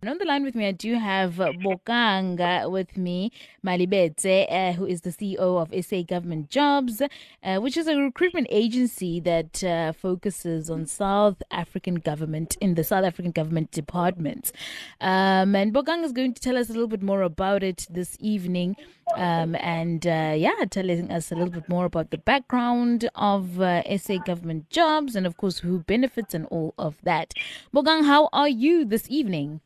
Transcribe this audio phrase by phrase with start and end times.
[0.00, 3.32] And on the line with me, I do have Bokanga with me,
[3.66, 7.02] Malibete, uh, who is the CEO of SA Government Jobs,
[7.42, 12.84] uh, which is a recruitment agency that uh, focuses on South African government in the
[12.84, 14.52] South African government departments.
[15.00, 18.16] Um, and Bokanga is going to tell us a little bit more about it this
[18.20, 18.76] evening.
[19.16, 23.98] Um, and uh, yeah, telling us a little bit more about the background of uh,
[23.98, 27.34] SA government jobs and, of course, who benefits and all of that.
[27.74, 29.60] Bogang, how are you this evening?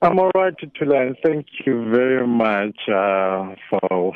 [0.00, 4.12] I'm all right, Tula, thank you very much uh, for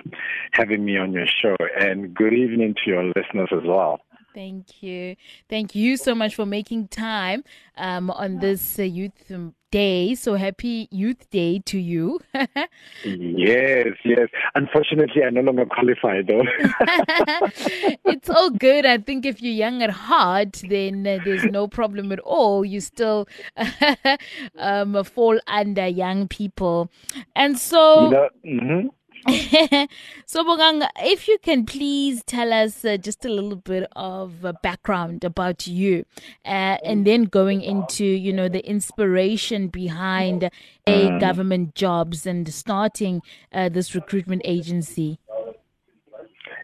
[0.52, 1.56] having me on your show.
[1.78, 4.00] And good evening to your listeners as well.
[4.32, 5.16] Thank you.
[5.48, 7.44] Thank you so much for making time
[7.76, 9.12] um, on this uh, youth
[9.72, 10.14] day.
[10.14, 12.20] So happy Youth Day to you.
[13.04, 14.28] yes, yes.
[14.54, 16.44] Unfortunately, I no longer qualify though.
[18.04, 18.86] it's all good.
[18.86, 22.64] I think if you're young at heart, then uh, there's no problem at all.
[22.64, 23.26] You still
[24.58, 26.90] um, fall under young people.
[27.34, 28.04] And so.
[28.04, 28.86] You know, mm-hmm.
[30.26, 34.52] so, Bokang, if you can please tell us uh, just a little bit of uh,
[34.62, 36.04] background about you,
[36.44, 40.50] uh, and then going into you know the inspiration behind
[40.86, 41.20] a mm.
[41.20, 45.18] government jobs and starting uh, this recruitment agency.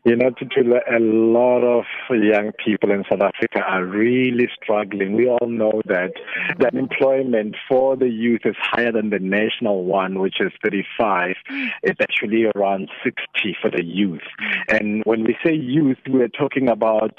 [0.09, 5.13] You know, to, a lot of young people in South Africa are really struggling.
[5.13, 6.13] We all know that
[6.59, 11.35] the unemployment for the youth is higher than the national one, which is 35.
[11.83, 14.23] It's actually around 60 for the youth.
[14.69, 17.13] And when we say youth, we're talking about,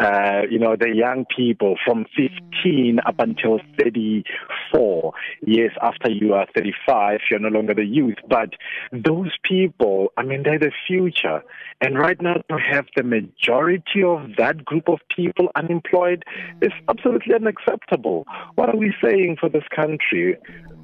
[0.00, 5.12] uh, you know, the young people from 15 up until 34.
[5.44, 8.18] Yes, after you are 35, you're no longer the youth.
[8.28, 8.50] But
[8.92, 11.42] those people, I mean, they're the future.
[11.80, 16.24] And right now to have the majority of that group of people unemployed
[16.62, 18.26] is absolutely unacceptable.
[18.54, 20.36] What are we saying for this country?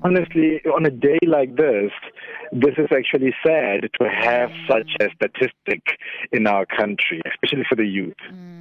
[0.02, 1.90] Honestly, on a day like this,
[2.52, 5.82] this is actually sad to have such a statistic
[6.32, 8.14] in our country, especially for the youth.
[8.32, 8.55] Mm.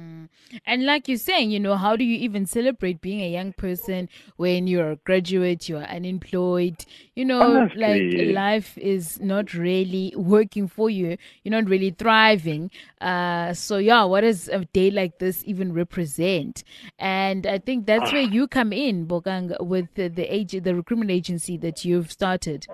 [0.64, 4.08] And like you're saying, you know, how do you even celebrate being a young person
[4.36, 6.84] when you're a graduate, you're unemployed?
[7.14, 8.26] You know, Honestly.
[8.26, 11.16] like life is not really working for you.
[11.42, 12.70] You're not really thriving.
[13.00, 16.62] Uh, so yeah, what does a day like this even represent?
[16.98, 21.10] And I think that's where you come in, Bokang, with the, the age, the recruitment
[21.10, 22.66] agency that you've started.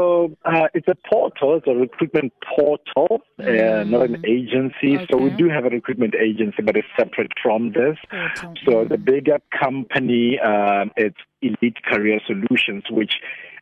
[0.00, 3.80] So uh, it's a portal, it's a recruitment portal, mm.
[3.80, 4.96] uh, not an agency.
[4.96, 5.06] Okay.
[5.10, 7.98] So we do have a recruitment agency, but it's separate from this.
[8.10, 8.54] Portal.
[8.64, 13.12] So the bigger company, um, it's Elite Career Solutions, which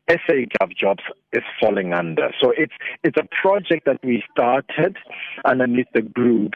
[0.09, 1.03] SA Gov Jobs
[1.33, 2.31] is falling under.
[2.41, 2.73] So it's
[3.05, 4.97] it's a project that we started
[5.45, 6.53] underneath the group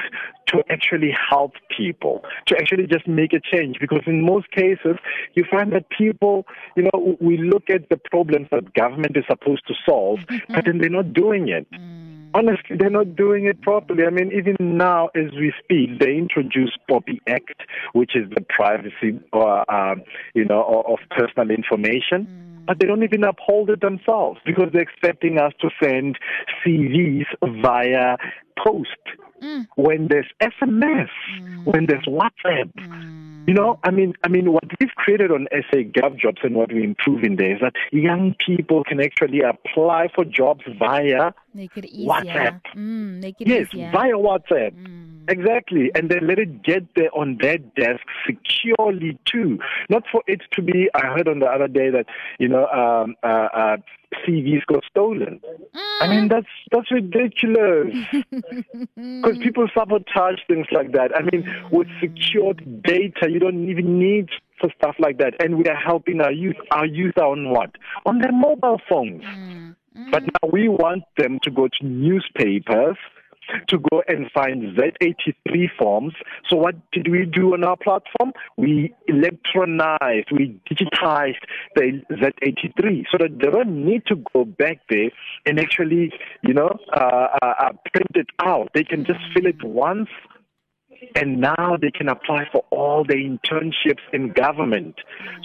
[0.49, 3.77] to actually help people, to actually just make a change.
[3.81, 4.97] Because in most cases,
[5.35, 6.47] you find that people,
[6.77, 10.55] you know, we look at the problems that government is supposed to solve, mm-hmm.
[10.55, 11.71] but then they're not doing it.
[11.73, 14.05] Mm honestly, they're not doing it properly.
[14.05, 17.63] I mean, even now as we speak, they introduced POPI Act,
[17.93, 19.95] which is the privacy, uh, uh,
[20.35, 22.52] you know, of personal information.
[22.63, 26.19] Mm but they don't even uphold it themselves because they're expecting us to send
[26.65, 27.27] CVs
[27.63, 28.17] via
[28.65, 28.89] post.
[29.43, 29.67] Mm.
[29.77, 31.09] When there's SMS,
[31.41, 31.67] mm.
[31.67, 33.23] when there's WhatsApp, mm.
[33.47, 36.73] You know, I mean, I mean, what we've created on SA Gov Jobs and what
[36.73, 42.61] we're improving there is that young people can actually apply for jobs via WhatsApp.
[42.77, 43.91] Mm, yes, easier.
[43.91, 44.73] via WhatsApp.
[44.75, 45.29] Mm.
[45.29, 49.59] Exactly, and then let it get there on their desk securely too.
[49.89, 50.89] Not for it to be.
[50.95, 52.07] I heard on the other day that
[52.39, 53.77] you know um, uh, uh,
[54.27, 55.41] CVs got stolen.
[55.75, 56.01] Mm.
[56.01, 57.95] I mean, that's that's ridiculous.
[58.95, 61.11] Because people sabotage things like that.
[61.17, 64.29] I mean, with secured data, you don't even need
[64.61, 65.35] for stuff like that.
[65.43, 66.57] And we are helping our youth.
[66.71, 67.71] Our youth are on what?
[68.07, 69.23] On their mobile phones.
[69.23, 69.77] Mm.
[69.97, 70.11] Mm.
[70.11, 72.97] But now we want them to go to newspapers
[73.69, 76.15] to go and find Z83 forms.
[76.49, 78.33] So what did we do on our platform?
[78.57, 81.43] We electronized, we digitized
[81.75, 85.11] the Z83 so that they don't need to go back there
[85.47, 86.13] and actually,
[86.43, 88.71] you know, uh, uh, uh, print it out.
[88.75, 90.09] They can just fill it once
[91.17, 94.95] and now they can apply for all the internships in government.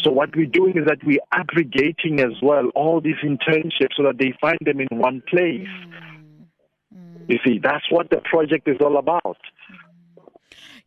[0.03, 4.17] So what we're doing is that we're aggregating as well all these internships so that
[4.19, 5.67] they find them in one place.
[7.27, 9.37] You see, that's what the project is all about.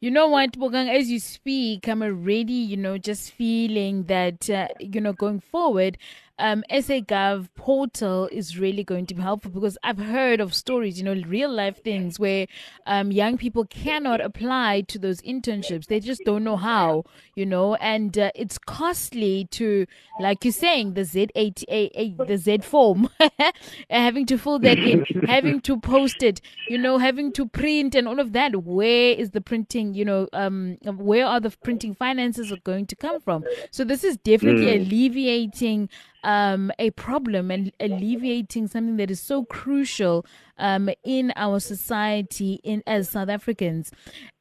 [0.00, 4.68] You know what, Bokang, as you speak, I'm already, you know, just feeling that, uh,
[4.78, 5.98] you know, going forward,
[6.40, 10.98] um, SA Gov portal is really going to be helpful because I've heard of stories,
[10.98, 12.46] you know, real life things where
[12.86, 15.86] um, young people cannot apply to those internships.
[15.86, 17.04] They just don't know how,
[17.34, 19.86] you know, and uh, it's costly to,
[20.18, 23.10] like you're saying, the Z8, the Z form,
[23.90, 28.08] having to fill that in, having to post it, you know, having to print and
[28.08, 28.64] all of that.
[28.64, 33.20] Where is the printing, you know, um, where are the printing finances going to come
[33.20, 33.44] from?
[33.70, 34.86] So this is definitely mm.
[34.86, 35.90] alleviating
[36.30, 40.24] um, a problem and alleviating something that is so crucial
[40.58, 43.90] um, in our society in as South Africans.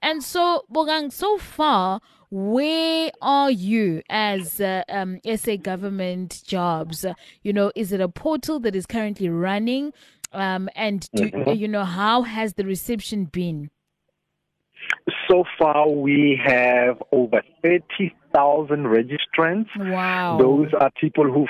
[0.02, 2.00] And so, Bokang, so far,
[2.30, 7.06] where are you as uh, um, SA government jobs?
[7.42, 9.92] You know, is it a portal that is currently running?
[10.32, 11.54] Um, and do, mm-hmm.
[11.54, 13.72] you know how has the reception been?
[15.28, 19.70] So far, we have over 30,000 registrants.
[19.76, 20.38] Wow.
[20.38, 21.48] Those are people who've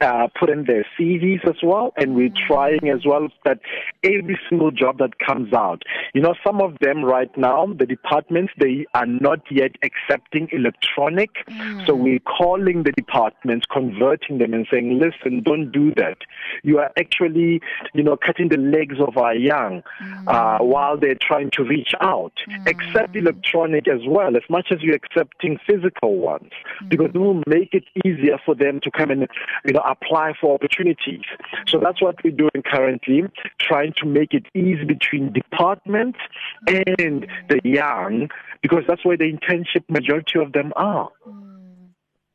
[0.00, 2.46] uh, put in their CVs as well, and we're mm.
[2.46, 3.60] trying as well that
[4.04, 5.82] every single job that comes out.
[6.12, 11.30] You know, some of them right now, the departments, they are not yet accepting electronic,
[11.48, 11.86] mm.
[11.86, 16.18] so we're calling the departments, converting them, and saying, "Listen, don't do that.
[16.62, 17.62] You are actually,
[17.94, 20.28] you know, cutting the legs of our young mm.
[20.28, 22.34] uh, while they're trying to reach out.
[22.50, 22.68] Mm.
[22.68, 26.50] Accept electronic as well, as much as you're accepting physical ones,
[26.82, 26.88] mm.
[26.90, 29.26] because it will make it easier for them to come and,
[29.64, 31.22] you know." Apply for opportunities.
[31.68, 33.22] So that's what we're doing currently,
[33.60, 36.18] trying to make it easy between departments
[36.66, 38.28] and the young,
[38.62, 41.08] because that's where the internship majority of them are.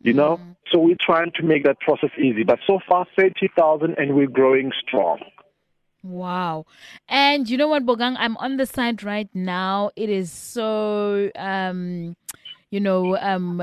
[0.01, 0.39] You know?
[0.71, 2.44] So we're trying to make that process easy.
[2.44, 5.19] But so far, 30,000 and we're growing strong.
[6.04, 6.65] Wow.
[7.07, 8.15] And you know what, Bokang?
[8.18, 9.92] I'm on the site right now.
[9.95, 12.15] It is so um
[12.71, 13.62] you know, um,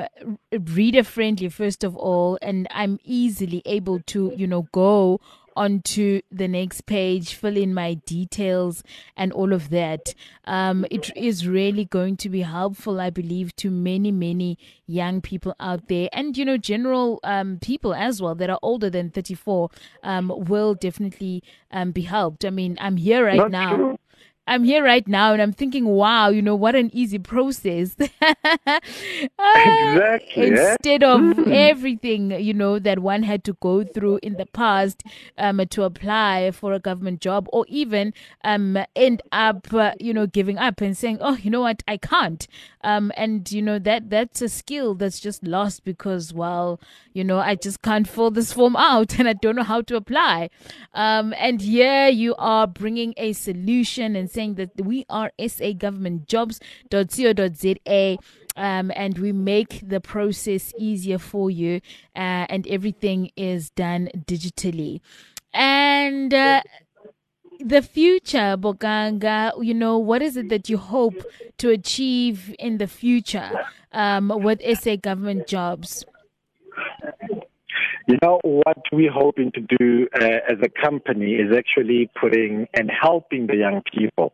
[0.53, 5.21] reader friendly, first of all, and I'm easily able to, you know, go
[5.57, 8.85] onto the next page, fill in my details
[9.17, 10.15] and all of that.
[10.45, 14.57] Um, it is really going to be helpful, I believe, to many, many
[14.87, 18.89] young people out there and, you know, general um, people as well that are older
[18.89, 19.71] than 34
[20.05, 22.45] um, will definitely um, be helped.
[22.45, 23.75] I mean, I'm here right That's now.
[23.75, 23.98] True.
[24.49, 27.95] I'm here right now and I'm thinking, wow, you know, what an easy process.
[28.01, 28.81] exactly.
[30.47, 31.13] Instead yeah?
[31.13, 31.53] of mm.
[31.53, 35.03] everything, you know, that one had to go through in the past
[35.37, 40.27] um, to apply for a government job or even um, end up, uh, you know,
[40.27, 42.49] giving up and saying, oh, you know what, I can't.
[42.83, 46.81] Um, and, you know, that that's a skill that's just lost because, well,
[47.13, 49.97] you know, I just can't fill this form out and I don't know how to
[49.97, 50.49] apply.
[50.95, 56.27] Um, and here you are bringing a solution and saying that we are SA government
[56.29, 58.19] jobs.co.za.
[58.57, 61.77] Um, and we make the process easier for you,
[62.17, 65.01] uh, and everything is done digitally.
[65.55, 66.63] And uh,
[67.61, 71.23] the future, Boganga, you know, what is it that you hope
[71.59, 73.51] to achieve in the future
[73.93, 76.05] um, with SA government jobs?
[78.09, 82.91] You know, what we're hoping to do uh, as a company is actually putting and
[82.91, 84.33] helping the young people.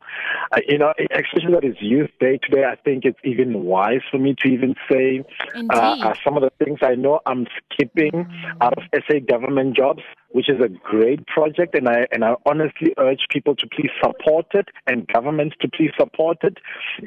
[0.52, 4.18] Uh, you know, especially that is Youth Day today, I think it's even wise for
[4.18, 5.24] me to even say
[5.70, 8.62] uh, uh some of the things I know I'm skipping mm-hmm.
[8.62, 10.02] out of SA government jobs
[10.34, 14.46] which is a great project, and I and I honestly urge people to please support
[14.53, 16.58] it and governments to please support it.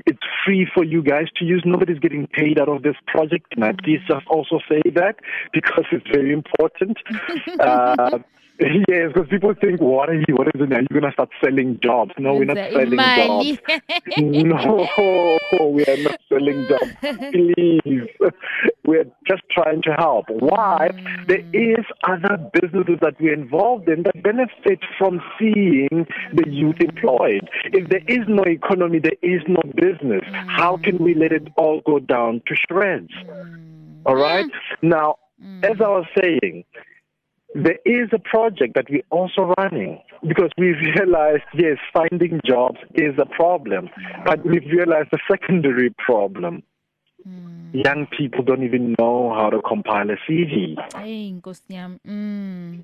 [0.05, 1.61] It's free for you guys to use.
[1.65, 5.17] Nobody's getting paid out of this project, and I please just also say that
[5.51, 6.97] because it's very important.
[7.59, 8.19] Uh,
[8.89, 10.35] Yes, because people think, what are you?
[10.35, 10.77] What is it now?
[10.89, 12.11] You're gonna start selling jobs?
[12.17, 13.59] No, we're not selling jobs.
[14.17, 16.91] no, we are not selling jobs.
[17.31, 18.07] Please,
[18.85, 20.25] we're just trying to help.
[20.29, 20.89] Why?
[21.27, 27.47] There is other businesses that we're involved in that benefit from seeing the youth employed.
[27.65, 30.23] If there is no economy, there is no business.
[30.47, 33.11] How can we let it all go down to shreds?
[34.05, 34.45] All right.
[34.81, 35.17] Now,
[35.63, 36.63] as I was saying,
[37.63, 43.13] there is a project that we're also running because we've realized, yes, finding jobs is
[43.19, 43.89] a problem,
[44.25, 46.63] but we've realized a secondary problem.
[47.27, 47.56] Mm.
[47.73, 50.75] Young people don't even know how to compile a CV.
[52.07, 52.83] Mm.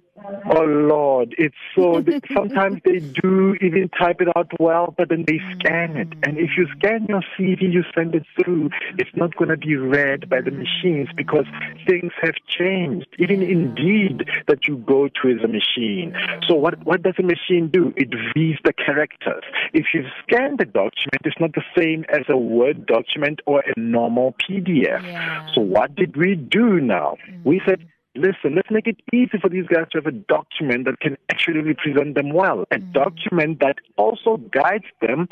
[0.50, 2.04] Oh Lord, it's so.
[2.34, 6.08] sometimes they do even type it out well, but then they scan it.
[6.24, 8.70] And if you scan your CV, you send it through.
[8.98, 11.46] It's not going to be read by the machines because
[11.88, 13.08] things have changed.
[13.20, 16.16] Even Indeed that you go to is a machine.
[16.48, 17.94] So what what does a machine do?
[17.96, 19.44] It reads the characters.
[19.74, 23.80] If you scan the document, it's not the same as a Word document or a
[23.80, 24.73] normal PDF.
[24.82, 25.48] Yeah.
[25.54, 27.18] So what did we do now?
[27.28, 27.50] Mm-hmm.
[27.50, 31.00] We said listen, let's make it easy for these guys to have a document that
[31.00, 32.92] can actually represent them well, a mm-hmm.
[32.92, 35.28] document that also guides them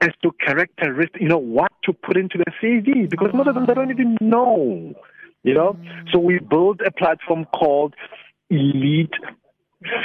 [0.00, 3.66] as to characteristics, you know, what to put into their CV, because most of them
[3.66, 4.94] they don't even know,
[5.42, 5.72] you know.
[5.72, 6.08] Mm-hmm.
[6.12, 7.94] So we built a platform called
[8.50, 9.14] Elite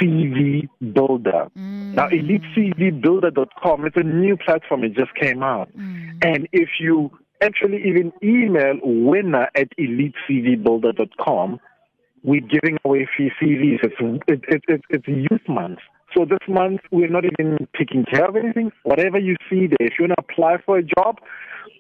[0.02, 1.48] CV Builder.
[1.58, 1.94] Mm.
[1.96, 4.84] Now, elitecvbuilder.com, it's a new platform.
[4.84, 5.76] It just came out.
[5.76, 6.24] Mm.
[6.24, 7.12] And if you
[7.44, 11.60] actually even email winner at elitecvbuilder.com,
[12.24, 13.80] we're giving away free CVs.
[13.84, 15.80] It's, it, it, it's youth month.
[16.16, 18.72] So this month, we're not even taking care of anything.
[18.84, 21.18] Whatever you see there, if you want to apply for a job,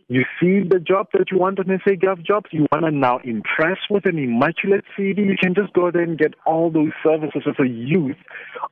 [0.09, 3.19] you see the job that you want on SA Gov Jobs, you want to now
[3.23, 7.43] impress with an immaculate CV, you can just go there and get all those services
[7.47, 8.17] as a youth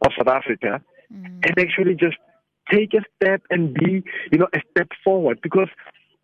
[0.01, 0.81] of South Africa
[1.13, 1.25] mm.
[1.25, 2.17] and actually just
[2.69, 5.39] take a step and be, you know, a step forward.
[5.41, 5.69] Because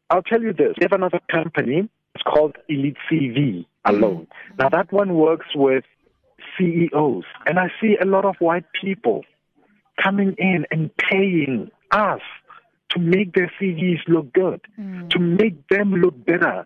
[0.10, 4.28] I'll tell you this, we have another company, it's called Elite CV alone.
[4.54, 4.60] Mm.
[4.60, 5.84] Now that one works with
[6.58, 9.24] CEOs, and I see a lot of white people
[10.02, 12.22] coming in and paying us
[12.92, 15.10] to make their CVs look good, mm.
[15.10, 16.66] to make them look better.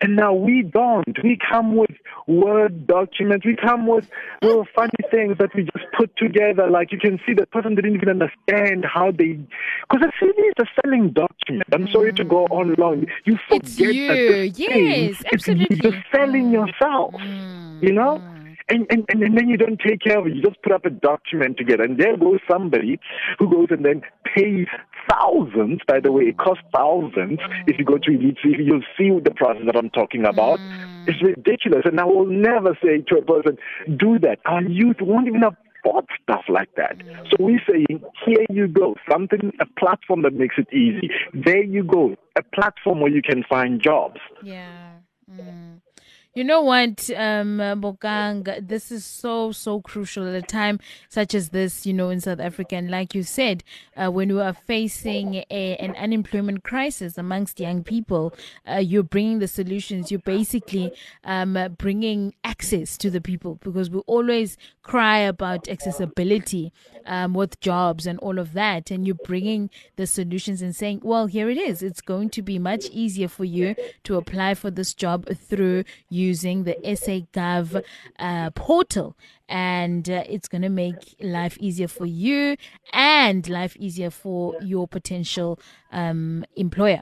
[0.00, 1.16] And now we don't.
[1.24, 1.90] We come with
[2.28, 3.44] Word documents.
[3.44, 4.08] We come with
[4.42, 6.70] little funny things that we just put together.
[6.70, 9.40] Like you can see the person didn't even understand how they.
[9.90, 11.68] Because a CV is a selling document.
[11.72, 13.06] I'm sorry to go on long.
[13.24, 14.08] You forget it's you.
[14.08, 15.80] that yes, absolutely.
[15.82, 17.14] You're selling yourself.
[17.14, 17.82] Mm.
[17.82, 18.22] You know?
[18.68, 20.34] and, and, and then you don't take care of it.
[20.34, 21.84] You just put up a document together.
[21.84, 23.00] And there goes somebody
[23.38, 24.02] who goes and then
[24.34, 24.66] pays
[25.10, 27.38] thousands, by the way, it costs thousands.
[27.66, 30.58] If you go to Elite CV, you'll see the process that I'm talking about.
[30.58, 31.08] Mm.
[31.08, 31.82] It's ridiculous.
[31.84, 33.58] And I will never say to a person,
[33.96, 34.38] do that.
[34.44, 36.96] Our youth won't even afford stuff like that.
[37.30, 41.10] So we're saying, here you go, something, a platform that makes it easy.
[41.32, 44.20] There you go, a platform where you can find jobs.
[44.42, 44.92] Yeah.
[45.30, 45.77] Mm.
[46.38, 50.78] You know what, um, Bokang, this is so, so crucial at a time
[51.08, 52.76] such as this, you know, in South Africa.
[52.76, 53.64] And like you said,
[53.96, 58.32] uh, when we are facing a, an unemployment crisis amongst young people,
[58.70, 60.12] uh, you're bringing the solutions.
[60.12, 60.92] You're basically
[61.24, 66.72] um, bringing access to the people because we always cry about accessibility
[67.04, 68.92] um, with jobs and all of that.
[68.92, 71.82] And you're bringing the solutions and saying, well, here it is.
[71.82, 76.27] It's going to be much easier for you to apply for this job through you
[76.28, 77.82] using the SA Gov
[78.18, 79.16] uh, portal.
[79.48, 82.56] And uh, it's going to make life easier for you
[82.92, 85.58] and life easier for your potential
[85.90, 87.00] um, employer.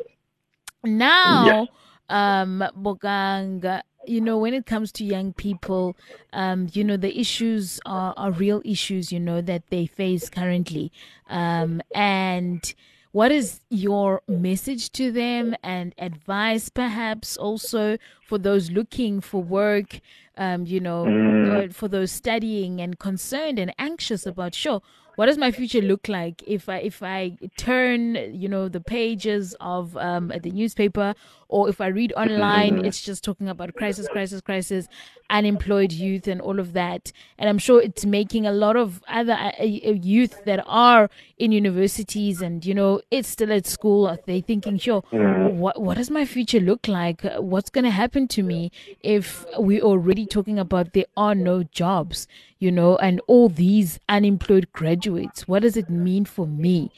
[0.84, 1.66] Now,
[2.08, 5.96] um, Bokang, you know, when it comes to young people,
[6.32, 10.92] um, you know, the issues are, are real issues, you know, that they face currently.
[11.28, 12.72] Um, and
[13.12, 20.00] what is your message to them and advice, perhaps also for those looking for work,
[20.36, 21.72] um, you know, mm.
[21.72, 24.82] for those studying and concerned and anxious about, sure,
[25.14, 29.56] what does my future look like if I if I turn you know the pages
[29.60, 31.14] of um, the newspaper
[31.48, 34.88] or if I read online, it's just talking about crisis, crisis, crisis,
[35.30, 37.12] unemployed youth, and all of that.
[37.38, 41.52] And I'm sure it's making a lot of other uh, uh youth that are in
[41.52, 44.16] universities and you know it's still at school.
[44.26, 45.58] They thinking, sure, mm-hmm.
[45.58, 47.22] what what does my future look like?
[47.38, 52.26] What's going to happen to me if we're already talking about there are no jobs?
[52.58, 55.46] You know, and all these unemployed graduates.
[55.46, 56.90] What does it mean for me?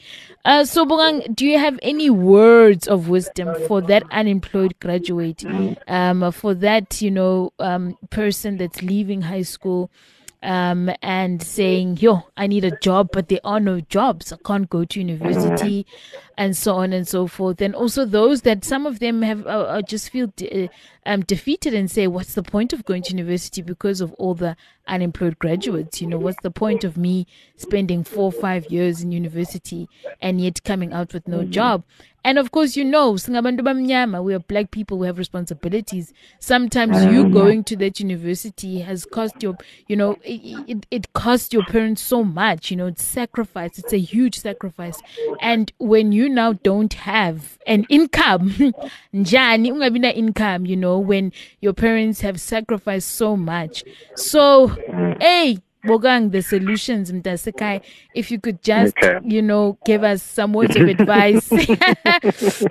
[0.45, 4.75] Uh, so, Bongang, do you have any words of wisdom for that unemployed?
[4.79, 5.43] graduate,
[5.87, 9.91] um, for that, you know, um, person that's leaving high school
[10.41, 14.31] um, and saying, yo, I need a job, but there are no jobs.
[14.31, 15.85] I can't go to university
[16.39, 17.59] and so on and so forth.
[17.61, 20.67] And also those that some of them have uh, uh just feel de- uh,
[21.05, 24.55] um, defeated and say, what's the point of going to university because of all the
[24.87, 26.01] unemployed graduates?
[26.01, 27.27] You know, what's the point of me
[27.57, 29.89] spending four or five years in university
[30.21, 31.83] and yet coming out with no job?
[32.23, 36.13] And of course, you know, we are black people, we have responsibilities.
[36.39, 41.53] Sometimes you going to that university has cost your, you know, it, it, it costs
[41.53, 43.79] your parents so much, you know, it's sacrifice.
[43.79, 45.01] It's a huge sacrifice.
[45.39, 48.51] And when you now don't have an income,
[49.13, 51.31] njani income, you know, when
[51.61, 53.83] your parents have sacrificed so much.
[54.15, 54.67] So,
[55.19, 57.81] hey, Bokang, the solutions, Mtasekai,
[58.13, 59.19] if you could just, okay.
[59.23, 61.47] you know, give us some words of advice.
[61.51, 62.61] it's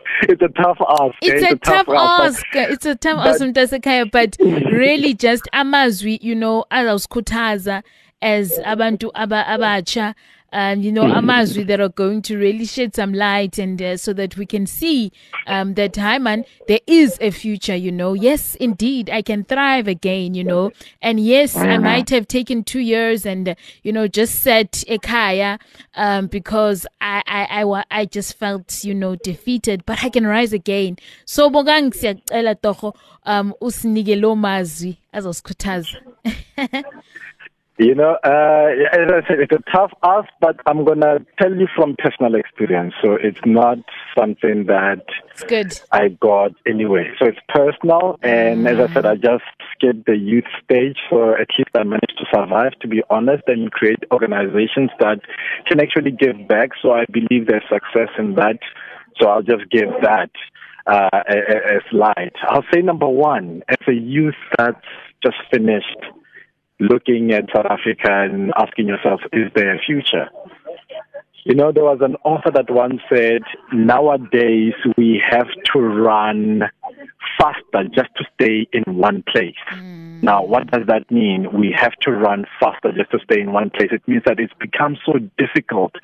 [0.42, 1.14] a tough ask.
[1.22, 1.32] Eh?
[1.32, 2.44] It's, it's a, a, tough, tough ask.
[2.44, 2.56] ask.
[2.56, 2.66] Eh?
[2.70, 7.82] It's a tough ask, Mtasekai, but really just amazwi, you know, kutaza
[8.20, 10.14] as abantu abacha
[10.52, 14.12] um, you know, amazwi that are going to really shed some light and uh, so
[14.12, 15.12] that we can see
[15.46, 18.14] um, that, hi man, there is a future, you know.
[18.14, 20.72] Yes, indeed, I can thrive again, you know.
[21.02, 21.84] And yes, I mm-hmm.
[21.84, 25.58] might have taken two years and, uh, you know, just set ekaya
[25.94, 30.52] um, because I, I, I, I just felt, you know, defeated, but I can rise
[30.52, 30.96] again.
[31.24, 31.92] So, Bokang
[33.24, 35.96] um, usinike lo mazwi azosikhuthaza.
[37.78, 41.54] You know, uh, as I said, it's a tough ask, but I'm going to tell
[41.54, 42.92] you from personal experience.
[43.00, 43.78] So it's not
[44.18, 45.80] something that it's good.
[45.92, 47.12] I got anyway.
[47.20, 48.18] So it's personal.
[48.20, 48.68] And mm.
[48.68, 50.98] as I said, I just skipped the youth stage.
[51.08, 55.20] So at least I managed to survive, to be honest, and create organizations that
[55.66, 56.70] can actually give back.
[56.82, 58.58] So I believe there's success in that.
[59.20, 60.30] So I'll just give that
[60.88, 62.34] uh, as light.
[62.42, 64.84] I'll say number one, as a youth that's
[65.22, 65.96] just finished
[66.80, 70.28] looking at South Africa and asking yourself, is there a future?
[71.44, 73.42] You know, there was an author that once said,
[73.72, 76.62] nowadays we have to run
[77.38, 79.54] faster just to stay in one place.
[79.72, 80.22] Mm.
[80.22, 81.48] Now, what does that mean?
[81.52, 83.88] We have to run faster just to stay in one place.
[83.92, 85.94] It means that it's become so difficult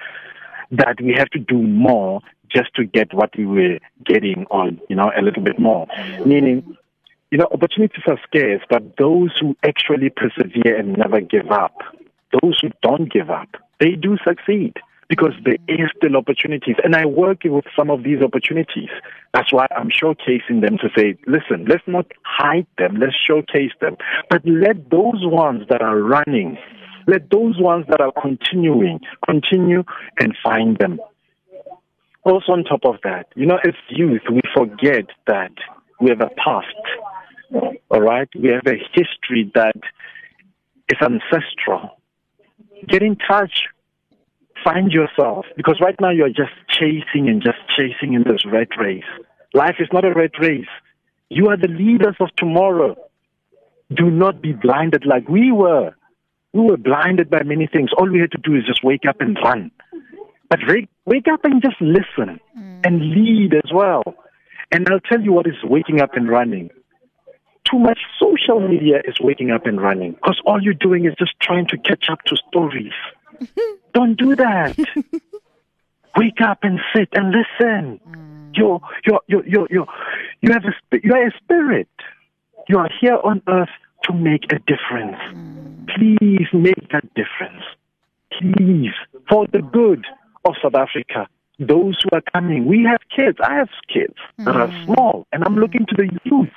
[0.70, 4.96] that we have to do more just to get what we were getting on, you
[4.96, 5.86] know, a little bit more.
[6.24, 6.76] Meaning,
[7.34, 11.76] you know, opportunities are scarce, but those who actually persevere and never give up,
[12.40, 13.48] those who don't give up,
[13.80, 14.74] they do succeed
[15.08, 16.76] because there is still opportunities.
[16.84, 18.88] And I work with some of these opportunities.
[19.32, 23.96] That's why I'm showcasing them to say, listen, let's not hide them, let's showcase them.
[24.30, 26.56] But let those ones that are running,
[27.08, 29.82] let those ones that are continuing, continue
[30.20, 31.00] and find them.
[32.22, 35.50] Also, on top of that, you know, as youth, we forget that
[36.00, 36.76] we have a past
[37.52, 38.28] all right?
[38.34, 39.76] We have a history that
[40.88, 41.98] is ancestral.
[42.88, 43.64] Get in touch.
[44.62, 45.46] Find yourself.
[45.56, 49.04] Because right now you're just chasing and just chasing in this red race.
[49.52, 50.66] Life is not a red race.
[51.28, 52.96] You are the leaders of tomorrow.
[53.94, 55.94] Do not be blinded like we were.
[56.52, 57.90] We were blinded by many things.
[57.96, 59.70] All we had to do is just wake up and run.
[60.48, 60.60] But
[61.06, 62.40] wake up and just listen
[62.84, 64.02] and lead as well.
[64.70, 66.70] And I'll tell you what is waking up and running
[67.64, 71.32] too much social media is waking up and running because all you're doing is just
[71.40, 72.92] trying to catch up to stories.
[73.94, 74.76] Don't do that.
[76.16, 78.00] Wake up and sit and listen.
[78.08, 78.56] Mm.
[78.56, 79.86] You're, you're, you're, you're, you're,
[80.42, 81.88] you have a, you are a spirit.
[82.68, 83.68] You are here on earth
[84.04, 85.16] to make a difference.
[85.32, 85.88] Mm.
[85.96, 87.64] Please make that difference.
[88.38, 88.92] Please,
[89.28, 90.04] for the good
[90.44, 92.66] of South Africa, those who are coming.
[92.66, 93.38] We have kids.
[93.42, 94.44] I have kids mm.
[94.44, 94.84] that are mm.
[94.84, 96.48] small, and I'm looking to the youth.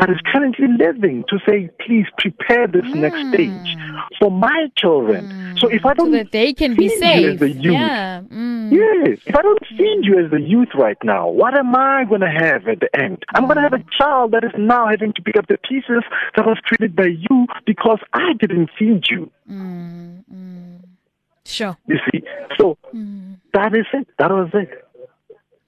[0.00, 2.96] That is currently living to say, please prepare this mm.
[2.96, 3.76] next stage
[4.18, 5.56] for my children.
[5.58, 7.40] So if I don't, so that they can be safe.
[7.40, 8.22] youth, yeah.
[8.22, 8.72] Mm.
[8.72, 9.20] Yes.
[9.26, 12.30] If I don't feed you as the youth right now, what am I going to
[12.30, 13.24] have at the end?
[13.34, 16.02] I'm going to have a child that is now having to pick up the pieces
[16.34, 19.30] that was created by you because I didn't feed you.
[21.44, 21.76] Sure.
[21.86, 22.22] You see,
[22.56, 23.36] so mm.
[23.52, 24.06] that is it.
[24.18, 24.70] That was it.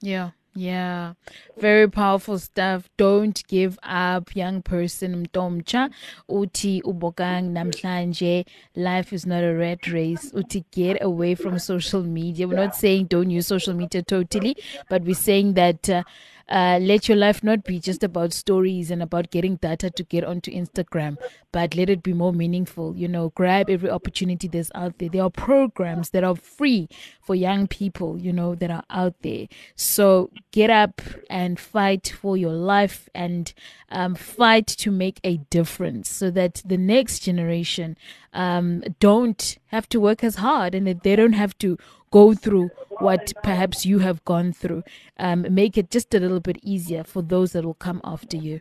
[0.01, 0.31] Yeah.
[0.55, 1.15] Yeah,
[1.57, 2.91] very powerful stuff.
[2.99, 5.25] Don't give up, young person.
[5.25, 5.91] Mtomcha,
[6.29, 8.45] uti ubokang namhlanje.
[8.77, 10.31] Life is not a red race.
[10.35, 12.47] Uti get away from social media.
[12.47, 14.55] We're not saying don't use social media totally,
[14.91, 16.03] but we're saying that uh,
[16.49, 20.25] uh, let your life not be just about stories and about getting data to get
[20.25, 21.17] onto Instagram,
[21.53, 22.97] but let it be more meaningful.
[22.97, 25.09] You know, grab every opportunity that's out there.
[25.09, 26.89] There are programs that are free
[27.21, 29.47] for young people, you know, that are out there.
[29.77, 31.01] So get up
[31.31, 33.53] and fight for your life and
[33.91, 37.97] um, fight to make a difference so that the next generation
[38.33, 41.79] um, don't have to work as hard and that they don't have to
[42.13, 42.71] go through
[43.01, 44.85] what perhaps you have gone through.
[45.19, 48.61] Um, make it just a little bit easier for those that will come after you.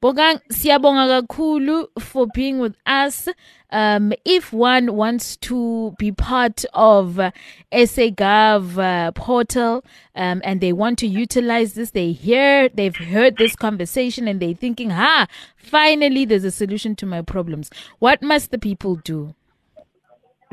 [0.00, 3.28] Bokang, siyabonga kakhulu for being with us.
[3.70, 7.32] Um, if one wants to be part of uh,
[7.72, 9.84] SAGov uh, portal
[10.14, 14.54] um, and they want to utilize this, they hear, they've heard this conversation and they're
[14.54, 17.68] thinking, ha, finally there's a solution to my problems.
[17.98, 19.34] What must the people do?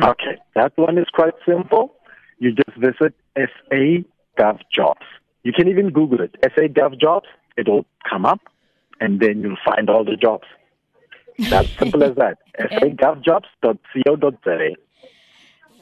[0.02, 1.95] Okay, that one is quite simple
[2.46, 4.06] you just visit SA
[4.40, 5.06] Gov Jobs.
[5.44, 7.28] You can even Google it, SA Gov Jobs.
[7.58, 8.40] It'll come up,
[9.00, 10.46] and then you'll find all the jobs.
[11.50, 12.38] That's simple as that.
[12.60, 14.76] sagovjobs.co.za.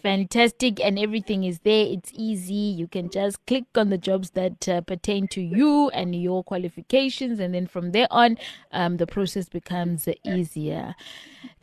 [0.02, 1.86] Fantastic, and everything is there.
[1.86, 2.54] It's easy.
[2.54, 7.39] You can just click on the jobs that uh, pertain to you and your qualifications,
[7.39, 8.38] and then from there on,
[8.73, 10.95] um, the process becomes easier.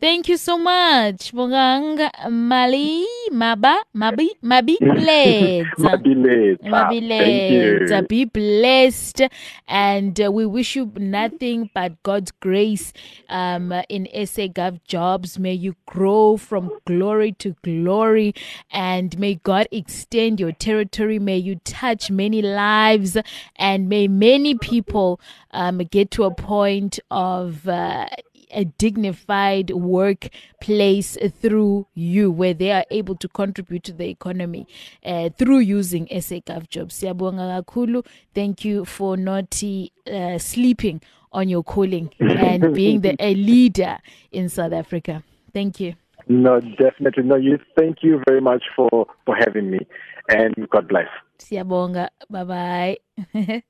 [0.00, 6.56] Thank you so much, Bonganga Mali Maba Mabi Mabi Mabiletsa.
[6.64, 8.08] Mabiletsa.
[8.08, 9.24] Be blessed,
[9.68, 12.94] and uh, we wish you nothing but God's grace
[13.28, 15.38] um, in SA Gov jobs.
[15.38, 18.34] May you grow from glory to glory,
[18.70, 21.18] and may God extend your territory.
[21.18, 23.18] May you touch many lives,
[23.56, 27.68] and may many people um, get to a point of.
[27.68, 28.06] Uh,
[28.52, 34.66] a dignified workplace through you where they are able to contribute to the economy
[35.04, 37.00] uh, through using SA Gov Jobs.
[37.00, 38.04] Siyabonga kakhulu.
[38.34, 41.00] Thank you for not uh, sleeping
[41.32, 43.98] on your calling and being the, a leader
[44.32, 45.22] in South Africa.
[45.52, 45.94] Thank you.
[46.28, 47.24] No, definitely.
[47.24, 47.58] No, you.
[47.78, 49.80] Thank you very much for for having me,
[50.28, 51.08] and God bless.
[51.38, 52.08] Siyabonga.
[52.28, 52.98] Bye-bye.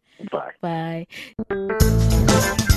[0.60, 1.06] Bye.
[1.48, 2.76] Bye.